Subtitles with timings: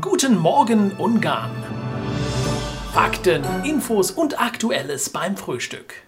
[0.00, 1.50] Guten Morgen Ungarn.
[2.92, 6.05] Fakten, Infos und Aktuelles beim Frühstück.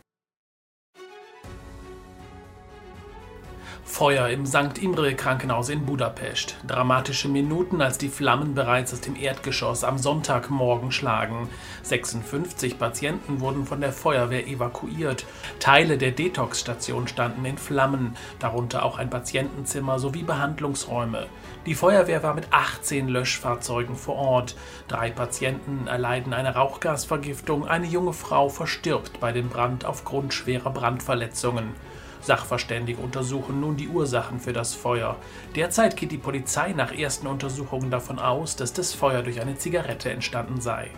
[3.98, 4.78] Feuer im St.
[4.80, 6.56] Imre Krankenhaus in Budapest.
[6.64, 11.48] Dramatische Minuten, als die Flammen bereits aus dem Erdgeschoss am Sonntagmorgen schlagen.
[11.82, 15.26] 56 Patienten wurden von der Feuerwehr evakuiert.
[15.58, 21.26] Teile der Detox-Station standen in Flammen, darunter auch ein Patientenzimmer sowie Behandlungsräume.
[21.66, 24.54] Die Feuerwehr war mit 18 Löschfahrzeugen vor Ort.
[24.86, 31.74] Drei Patienten erleiden eine Rauchgasvergiftung, eine junge Frau verstirbt bei dem Brand aufgrund schwerer Brandverletzungen.
[32.20, 35.16] Sachverständige untersuchen nun die Ursachen für das Feuer.
[35.54, 40.10] Derzeit geht die Polizei nach ersten Untersuchungen davon aus, dass das Feuer durch eine Zigarette
[40.10, 40.90] entstanden sei.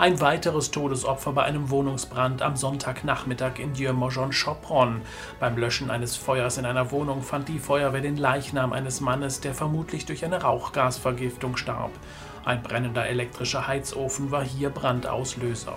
[0.00, 5.02] Ein weiteres Todesopfer bei einem Wohnungsbrand am Sonntagnachmittag in Dieu-Mojon-Chopron.
[5.38, 9.52] Beim Löschen eines Feuers in einer Wohnung fand die Feuerwehr den Leichnam eines Mannes, der
[9.52, 11.90] vermutlich durch eine Rauchgasvergiftung starb.
[12.46, 15.76] Ein brennender elektrischer Heizofen war hier Brandauslöser.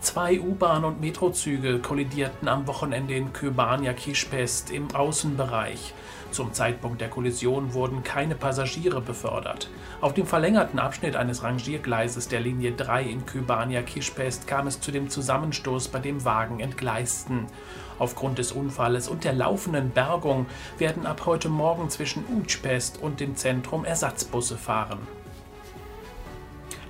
[0.00, 5.92] Zwei U-Bahn- und Metrozüge kollidierten am Wochenende in Köbania Kispest im Außenbereich.
[6.30, 9.68] Zum Zeitpunkt der Kollision wurden keine Passagiere befördert.
[10.00, 14.90] Auf dem verlängerten Abschnitt eines Rangiergleises der Linie 3 in Köbania Kispest kam es zu
[14.90, 17.46] dem Zusammenstoß, bei dem Wagen entgleisten.
[17.98, 20.46] Aufgrund des Unfalles und der laufenden Bergung
[20.78, 25.19] werden ab heute Morgen zwischen Utspest und dem Zentrum Ersatzbusse fahren.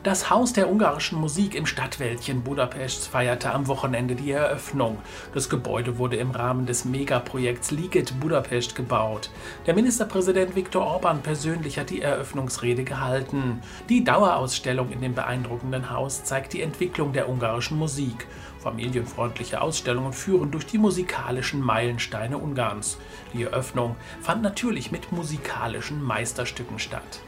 [0.02, 4.96] Das Haus der ungarischen Musik im Stadtwäldchen Budapests feierte am Wochenende die Eröffnung.
[5.34, 9.28] Das Gebäude wurde im Rahmen des Megaprojekts Liget Budapest gebaut.
[9.66, 13.60] Der Ministerpräsident Viktor Orban persönlich hat die Eröffnungsrede gehalten.
[13.90, 18.26] Die Dauerausstellung in dem beeindruckenden Haus zeigt die Entwicklung der ungarischen Musik.
[18.60, 22.96] Familienfreundliche Ausstellungen führen durch die musikalischen Meilensteine Ungarns.
[23.34, 27.20] Die Eröffnung fand natürlich mit musikalischen Meisterstücken statt.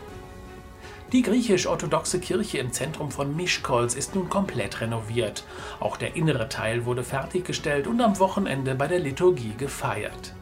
[1.13, 5.45] Die griechisch-orthodoxe Kirche im Zentrum von Mischkolz ist nun komplett renoviert.
[5.79, 10.33] Auch der innere Teil wurde fertiggestellt und am Wochenende bei der Liturgie gefeiert.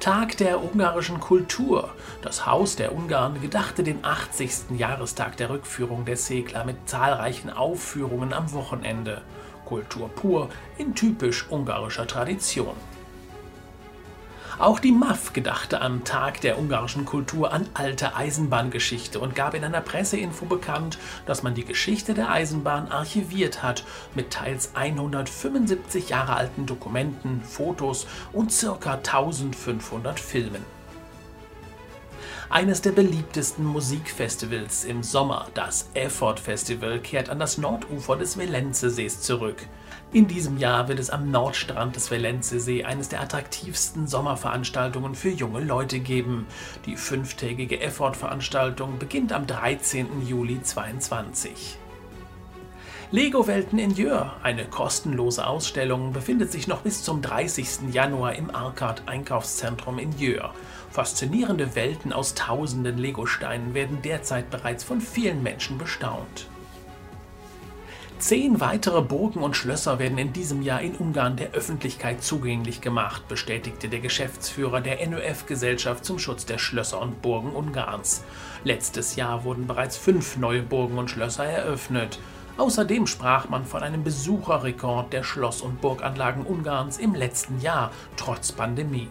[0.00, 1.94] Tag der ungarischen Kultur.
[2.22, 4.76] Das Haus der Ungarn gedachte den 80.
[4.76, 9.22] Jahrestag der Rückführung der Segler mit zahlreichen Aufführungen am Wochenende.
[9.64, 12.74] Kultur pur in typisch ungarischer Tradition.
[14.62, 19.64] Auch die MAF gedachte am Tag der ungarischen Kultur an alte Eisenbahngeschichte und gab in
[19.64, 23.82] einer Presseinfo bekannt, dass man die Geschichte der Eisenbahn archiviert hat
[24.14, 28.94] mit teils 175 Jahre alten Dokumenten, Fotos und ca.
[28.94, 30.64] 1500 Filmen.
[32.52, 39.22] Eines der beliebtesten Musikfestivals im Sommer, das Effort Festival, kehrt an das Nordufer des Velenzesees
[39.22, 39.66] zurück.
[40.12, 45.60] In diesem Jahr wird es am Nordstrand des Velenzesee eines der attraktivsten Sommerveranstaltungen für junge
[45.64, 46.46] Leute geben.
[46.84, 50.26] Die fünftägige Effort-Veranstaltung beginnt am 13.
[50.28, 51.78] Juli 2022.
[53.14, 57.92] Lego-Welten in Jör, eine kostenlose Ausstellung, befindet sich noch bis zum 30.
[57.92, 60.54] Januar im Arcade Einkaufszentrum in Jör.
[60.90, 66.46] Faszinierende Welten aus tausenden Lego-Steinen werden derzeit bereits von vielen Menschen bestaunt.
[68.18, 73.28] Zehn weitere Burgen und Schlösser werden in diesem Jahr in Ungarn der Öffentlichkeit zugänglich gemacht,
[73.28, 78.24] bestätigte der Geschäftsführer der NÖF-Gesellschaft zum Schutz der Schlösser und Burgen Ungarns.
[78.64, 82.18] Letztes Jahr wurden bereits fünf neue Burgen und Schlösser eröffnet.
[82.58, 88.52] Außerdem sprach man von einem Besucherrekord der Schloss- und Burganlagen Ungarns im letzten Jahr, trotz
[88.52, 89.08] Pandemie.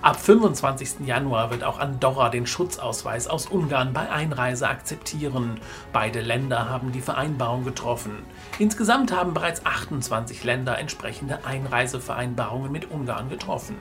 [0.00, 1.06] Ab 25.
[1.06, 5.60] Januar wird auch Andorra den Schutzausweis aus Ungarn bei Einreise akzeptieren.
[5.92, 8.24] Beide Länder haben die Vereinbarung getroffen.
[8.58, 13.76] Insgesamt haben bereits 28 Länder entsprechende Einreisevereinbarungen mit Ungarn getroffen.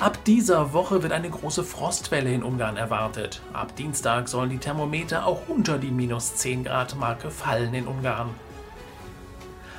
[0.00, 3.42] Ab dieser Woche wird eine große Frostwelle in Ungarn erwartet.
[3.52, 8.30] Ab Dienstag sollen die Thermometer auch unter die minus 10 Grad Marke fallen in Ungarn.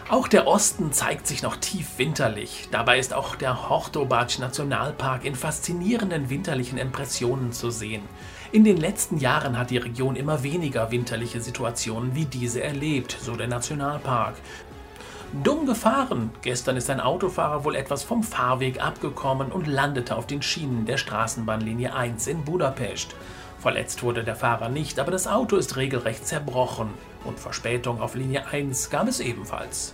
[0.10, 2.68] Auch der Osten zeigt sich noch tief winterlich.
[2.70, 8.04] Dabei ist auch der Hortobac Nationalpark in faszinierenden winterlichen Impressionen zu sehen.
[8.52, 13.36] In den letzten Jahren hat die Region immer weniger winterliche Situationen wie diese erlebt, so
[13.36, 14.36] der Nationalpark.
[15.34, 16.30] Dumm gefahren.
[16.42, 20.98] Gestern ist ein Autofahrer wohl etwas vom Fahrweg abgekommen und landete auf den Schienen der
[20.98, 23.16] Straßenbahnlinie 1 in Budapest.
[23.58, 26.90] Verletzt wurde der Fahrer nicht, aber das Auto ist regelrecht zerbrochen
[27.24, 29.94] und Verspätung auf Linie 1 gab es ebenfalls.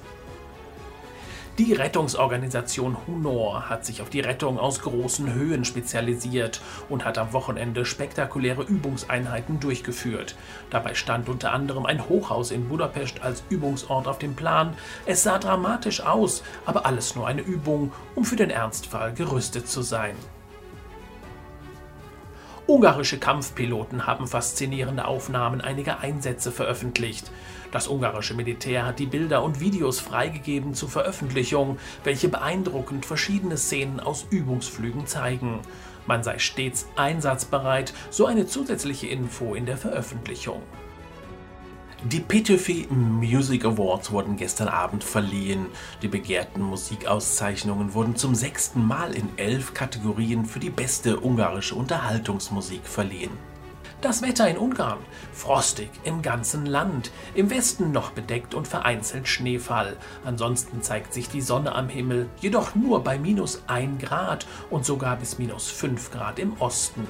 [1.57, 7.33] Die Rettungsorganisation Hunor hat sich auf die Rettung aus großen Höhen spezialisiert und hat am
[7.33, 10.35] Wochenende spektakuläre Übungseinheiten durchgeführt.
[10.69, 14.75] Dabei stand unter anderem ein Hochhaus in Budapest als Übungsort auf dem Plan.
[15.07, 19.81] Es sah dramatisch aus, aber alles nur eine Übung, um für den Ernstfall gerüstet zu
[19.81, 20.15] sein.
[22.69, 27.31] Ungarische Kampfpiloten haben faszinierende Aufnahmen einiger Einsätze veröffentlicht.
[27.71, 34.01] Das ungarische Militär hat die Bilder und Videos freigegeben zur Veröffentlichung, welche beeindruckend verschiedene Szenen
[34.01, 35.61] aus Übungsflügen zeigen.
[36.07, 40.61] Man sei stets einsatzbereit, so eine zusätzliche Info in der Veröffentlichung.
[42.03, 45.65] Die Petöfi Music Awards wurden gestern Abend verliehen.
[46.03, 52.85] Die begehrten Musikauszeichnungen wurden zum sechsten Mal in elf Kategorien für die beste ungarische Unterhaltungsmusik
[52.85, 53.31] verliehen.
[53.99, 54.99] Das Wetter in Ungarn.
[55.33, 57.11] Frostig im ganzen Land.
[57.33, 59.97] Im Westen noch bedeckt und vereinzelt Schneefall.
[60.23, 65.15] Ansonsten zeigt sich die Sonne am Himmel, jedoch nur bei minus 1 Grad und sogar
[65.15, 67.07] bis minus 5 Grad im Osten.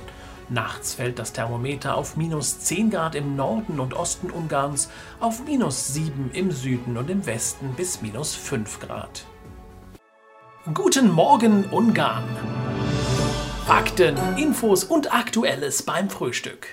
[0.50, 4.90] Nachts fällt das Thermometer auf minus 10 Grad im Norden und Osten Ungarns,
[5.20, 9.26] auf minus 7 im Süden und im Westen bis minus 5 Grad.
[10.74, 12.24] Guten Morgen Ungarn!
[13.66, 16.68] Fakten, Infos und Aktuelles beim Frühstück.